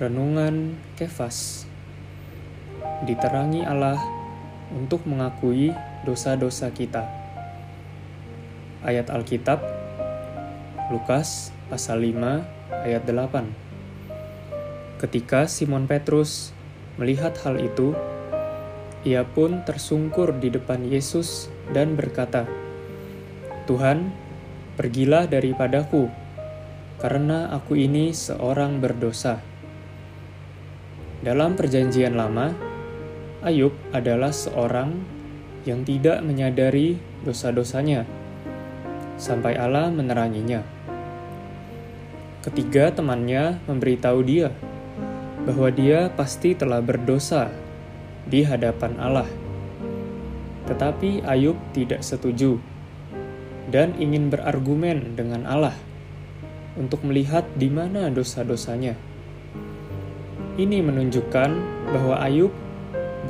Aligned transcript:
Renungan 0.00 0.80
Kefas 0.96 1.68
Diterangi 3.04 3.68
Allah 3.68 4.00
untuk 4.72 5.04
mengakui 5.04 5.76
dosa-dosa 6.08 6.72
kita. 6.72 7.04
Ayat 8.80 9.12
Alkitab 9.12 9.60
Lukas 10.88 11.52
pasal 11.68 12.00
5 12.00 12.16
ayat 12.88 13.04
8 13.04 15.04
Ketika 15.04 15.44
Simon 15.44 15.84
Petrus 15.84 16.56
melihat 16.96 17.36
hal 17.44 17.60
itu, 17.60 17.92
ia 19.04 19.28
pun 19.28 19.68
tersungkur 19.68 20.32
di 20.40 20.48
depan 20.48 20.80
Yesus 20.80 21.52
dan 21.76 21.92
berkata, 21.92 22.48
Tuhan, 23.68 24.08
pergilah 24.80 25.28
daripadaku, 25.28 26.08
karena 26.96 27.52
aku 27.52 27.76
ini 27.76 28.16
seorang 28.16 28.80
berdosa. 28.80 29.59
Dalam 31.20 31.52
Perjanjian 31.52 32.16
Lama, 32.16 32.48
Ayub 33.44 33.76
adalah 33.92 34.32
seorang 34.32 34.96
yang 35.68 35.84
tidak 35.84 36.24
menyadari 36.24 36.96
dosa-dosanya 37.20 38.08
sampai 39.20 39.52
Allah 39.60 39.92
meneranginya. 39.92 40.64
Ketiga 42.40 42.88
temannya 42.88 43.60
memberitahu 43.68 44.24
dia 44.24 44.48
bahwa 45.44 45.68
dia 45.68 46.08
pasti 46.08 46.56
telah 46.56 46.80
berdosa 46.80 47.52
di 48.24 48.40
hadapan 48.40 48.96
Allah. 48.96 49.28
Tetapi 50.72 51.28
Ayub 51.28 51.60
tidak 51.76 52.00
setuju 52.00 52.56
dan 53.68 53.92
ingin 54.00 54.32
berargumen 54.32 55.20
dengan 55.20 55.44
Allah 55.44 55.76
untuk 56.80 57.04
melihat 57.04 57.44
di 57.60 57.68
mana 57.68 58.08
dosa-dosanya. 58.08 58.96
Ini 60.58 60.82
menunjukkan 60.82 61.50
bahwa 61.94 62.18
Ayub 62.18 62.50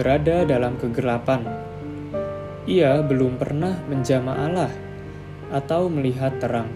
berada 0.01 0.49
dalam 0.49 0.81
kegelapan. 0.81 1.45
Ia 2.65 3.05
belum 3.05 3.37
pernah 3.37 3.77
menjama 3.89 4.33
Allah 4.37 4.73
atau 5.53 5.91
melihat 5.93 6.39
terang. 6.41 6.71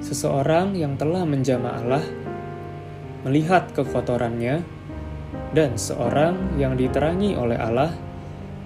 Seseorang 0.00 0.76
yang 0.78 0.94
telah 0.94 1.26
menjama 1.26 1.76
Allah 1.76 2.04
melihat 3.26 3.74
kekotorannya, 3.74 4.62
dan 5.50 5.74
seorang 5.74 6.54
yang 6.60 6.78
diterangi 6.78 7.34
oleh 7.34 7.58
Allah 7.58 7.90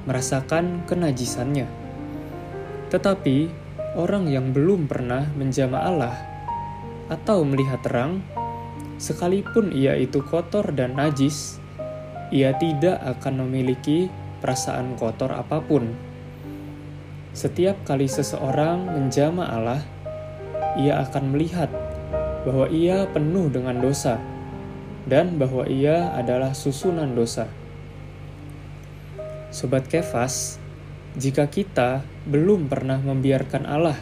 merasakan 0.05 0.85
kenajisannya. 0.85 1.65
Tetapi 2.93 3.49
orang 3.97 4.29
yang 4.29 4.53
belum 4.53 4.85
pernah 4.85 5.25
menjama 5.33 5.81
Allah 5.81 6.15
atau 7.09 7.43
melihat 7.47 7.81
terang 7.81 8.21
sekalipun 9.01 9.73
ia 9.73 9.97
itu 9.97 10.21
kotor 10.21 10.77
dan 10.77 11.01
najis, 11.01 11.57
ia 12.29 12.53
tidak 12.61 13.01
akan 13.01 13.49
memiliki 13.49 14.13
perasaan 14.45 15.01
kotor 15.01 15.33
apa 15.33 15.65
pun. 15.65 15.89
Setiap 17.33 17.81
kali 17.89 18.05
seseorang 18.05 18.93
menjama 18.93 19.49
Allah, 19.49 19.81
ia 20.77 21.01
akan 21.01 21.33
melihat 21.33 21.73
bahwa 22.45 22.69
ia 22.69 23.09
penuh 23.09 23.49
dengan 23.49 23.81
dosa 23.81 24.21
dan 25.09 25.41
bahwa 25.41 25.65
ia 25.65 26.13
adalah 26.13 26.53
susunan 26.53 27.17
dosa. 27.17 27.49
Sobat 29.49 29.89
Kefas, 29.89 30.61
jika 31.17 31.49
kita 31.49 32.05
belum 32.29 32.69
pernah 32.69 33.01
membiarkan 33.01 33.65
Allah 33.67 33.99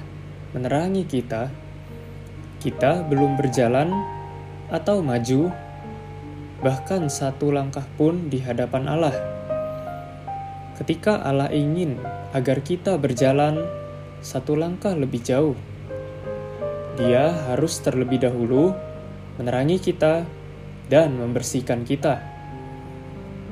menerangi 0.52 1.06
kita, 1.06 1.48
kita 2.58 3.06
belum 3.06 3.38
berjalan 3.38 4.17
atau 4.68 5.00
maju, 5.00 5.52
bahkan 6.60 7.08
satu 7.08 7.52
langkah 7.52 7.84
pun 7.96 8.28
di 8.28 8.40
hadapan 8.40 8.84
Allah. 8.88 9.16
Ketika 10.76 11.24
Allah 11.24 11.50
ingin 11.50 11.98
agar 12.30 12.62
kita 12.62 13.00
berjalan 13.00 13.64
satu 14.20 14.54
langkah 14.54 14.94
lebih 14.94 15.24
jauh, 15.24 15.56
Dia 16.98 17.30
harus 17.46 17.78
terlebih 17.78 18.18
dahulu 18.26 18.74
menerangi 19.38 19.78
kita 19.78 20.26
dan 20.90 21.14
membersihkan 21.14 21.86
kita. 21.86 22.18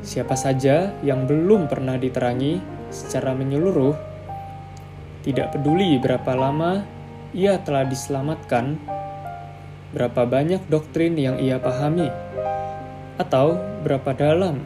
Siapa 0.02 0.34
saja 0.34 0.90
yang 1.06 1.30
belum 1.30 1.70
pernah 1.70 1.94
diterangi 1.94 2.58
secara 2.90 3.38
menyeluruh, 3.38 3.94
tidak 5.22 5.54
peduli 5.54 5.94
berapa 6.02 6.34
lama 6.34 6.82
ia 7.30 7.58
telah 7.62 7.86
diselamatkan 7.86 8.95
berapa 9.94 10.26
banyak 10.26 10.66
doktrin 10.66 11.14
yang 11.14 11.38
ia 11.38 11.58
pahami, 11.62 12.10
atau 13.20 13.60
berapa 13.86 14.12
dalam 14.16 14.62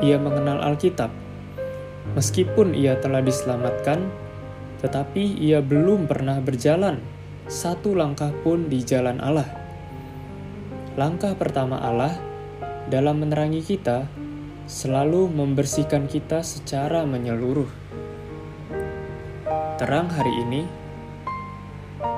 ia 0.00 0.16
mengenal 0.16 0.62
Alkitab. 0.62 1.10
Meskipun 2.18 2.74
ia 2.74 2.98
telah 2.98 3.22
diselamatkan, 3.22 4.10
tetapi 4.82 5.38
ia 5.38 5.62
belum 5.62 6.10
pernah 6.10 6.42
berjalan 6.42 6.98
satu 7.46 7.94
langkah 7.94 8.30
pun 8.42 8.66
di 8.66 8.82
jalan 8.82 9.22
Allah. 9.22 9.46
Langkah 10.98 11.32
pertama 11.38 11.78
Allah 11.78 12.18
dalam 12.90 13.22
menerangi 13.22 13.62
kita 13.64 14.10
selalu 14.66 15.30
membersihkan 15.30 16.06
kita 16.06 16.42
secara 16.42 17.06
menyeluruh. 17.06 17.70
Terang 19.80 20.06
hari 20.12 20.32
ini, 20.46 20.62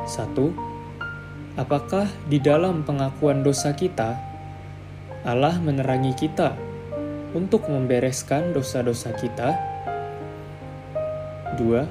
satu, 0.05 0.74
Apakah 1.55 2.11
di 2.27 2.43
dalam 2.43 2.83
pengakuan 2.83 3.47
dosa 3.47 3.79
kita, 3.79 4.19
Allah 5.23 5.55
menerangi 5.63 6.11
kita 6.11 6.51
untuk 7.31 7.71
membereskan 7.71 8.51
dosa-dosa 8.51 9.15
kita? 9.15 9.55
Dua, 11.55 11.87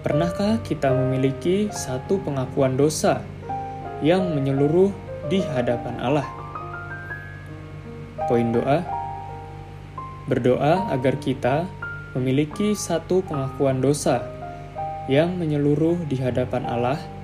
pernahkah 0.00 0.56
kita 0.64 0.88
memiliki 0.88 1.68
satu 1.68 2.16
pengakuan 2.24 2.80
dosa 2.80 3.20
yang 4.00 4.32
menyeluruh 4.32 4.88
di 5.28 5.44
hadapan 5.44 6.00
Allah? 6.00 6.28
Poin 8.24 8.56
doa: 8.56 8.88
berdoa 10.24 10.88
agar 10.88 11.20
kita 11.20 11.68
memiliki 12.16 12.72
satu 12.72 13.20
pengakuan 13.20 13.84
dosa 13.84 14.24
yang 15.12 15.36
menyeluruh 15.36 16.00
di 16.08 16.16
hadapan 16.16 16.64
Allah 16.64 17.19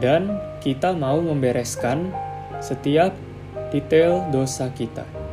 dan 0.00 0.40
kita 0.60 0.92
mau 0.92 1.20
membereskan 1.20 2.12
setiap 2.60 3.12
detail 3.72 4.24
dosa 4.32 4.68
kita. 4.72 5.25